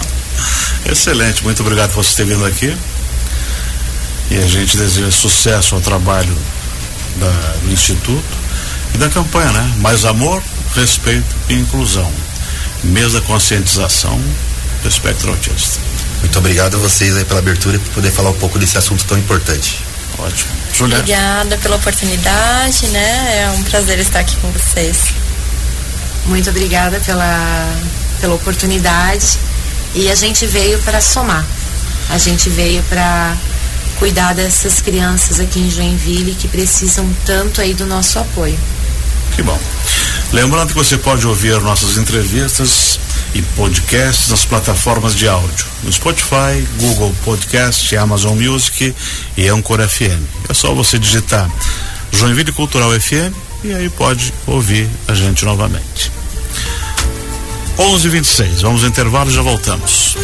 Excelente, 0.85 1.43
muito 1.43 1.61
obrigado 1.61 1.91
por 1.91 2.03
você 2.03 2.15
ter 2.17 2.25
vindo 2.25 2.45
aqui. 2.45 2.75
E 4.29 4.37
a 4.37 4.47
gente 4.47 4.77
deseja 4.77 5.11
sucesso 5.11 5.75
ao 5.75 5.81
trabalho 5.81 6.35
da, 7.17 7.55
do 7.63 7.71
Instituto 7.71 8.23
e 8.93 8.97
da 8.97 9.09
campanha, 9.09 9.51
né? 9.51 9.73
Mais 9.77 10.05
amor, 10.05 10.41
respeito 10.75 11.35
e 11.49 11.53
inclusão. 11.53 12.11
Mesa 12.83 13.21
conscientização 13.21 14.19
do 14.81 14.89
espectro 14.89 15.31
autista. 15.31 15.79
Muito 16.19 16.37
obrigado 16.39 16.75
a 16.75 16.79
vocês 16.79 17.15
aí 17.15 17.23
pela 17.25 17.39
abertura 17.39 17.75
e 17.75 17.79
por 17.79 17.93
poder 17.93 18.11
falar 18.11 18.31
um 18.31 18.37
pouco 18.37 18.59
desse 18.59 18.77
assunto 18.77 19.05
tão 19.05 19.17
importante. 19.17 19.79
Ótimo. 20.17 20.51
Juliana. 20.73 21.01
Obrigada 21.01 21.57
pela 21.57 21.75
oportunidade, 21.75 22.87
né? 22.87 23.43
É 23.43 23.49
um 23.51 23.63
prazer 23.63 23.99
estar 23.99 24.19
aqui 24.19 24.35
com 24.37 24.51
vocês. 24.51 25.13
Muito 26.25 26.49
obrigada 26.49 26.99
pela, 27.01 27.75
pela 28.19 28.35
oportunidade 28.35 29.37
e 29.95 30.09
a 30.09 30.15
gente 30.15 30.45
veio 30.45 30.79
para 30.79 31.01
somar. 31.01 31.45
A 32.09 32.17
gente 32.17 32.49
veio 32.49 32.83
para 32.83 33.37
cuidar 33.97 34.33
dessas 34.33 34.81
crianças 34.81 35.39
aqui 35.39 35.59
em 35.59 35.69
Joinville 35.69 36.35
que 36.35 36.47
precisam 36.47 37.09
tanto 37.25 37.61
aí 37.61 37.73
do 37.73 37.85
nosso 37.85 38.19
apoio. 38.19 38.57
Que 39.35 39.41
bom. 39.41 39.59
Lembrando 40.31 40.69
que 40.69 40.75
você 40.75 40.97
pode 40.97 41.25
ouvir 41.27 41.59
nossas 41.61 41.97
entrevistas 41.97 42.99
e 43.33 43.41
podcasts 43.55 44.29
nas 44.29 44.45
plataformas 44.45 45.15
de 45.15 45.27
áudio, 45.27 45.65
no 45.83 45.91
Spotify, 45.91 46.67
Google 46.79 47.13
Podcast, 47.23 47.95
Amazon 47.95 48.37
Music 48.37 48.93
e 49.37 49.47
Anchor 49.47 49.87
FM. 49.87 50.21
É 50.49 50.53
só 50.53 50.73
você 50.73 50.99
digitar 50.99 51.49
Joinville 52.11 52.51
Cultural 52.51 52.91
FM 52.91 53.33
e 53.63 53.73
aí 53.73 53.89
pode 53.89 54.33
ouvir 54.45 54.89
a 55.07 55.13
gente 55.13 55.45
novamente. 55.45 56.22
11:26. 57.77 58.61
Vamos 58.61 58.83
intervalo 58.83 59.29
e 59.29 59.33
já 59.33 59.41
voltamos. 59.41 60.15